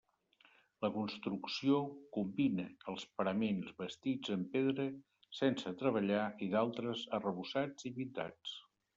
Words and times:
La 0.83 0.89
construcció 0.93 1.81
combina 2.15 2.63
els 2.93 3.03
paraments 3.19 3.75
bastits 3.81 4.33
en 4.35 4.45
pedra 4.55 4.85
sense 5.41 5.73
treballar 5.83 6.23
i 6.47 6.47
d'altres 6.55 7.03
arrebossats 7.19 7.89
i 7.91 7.93
pintats. 7.99 8.57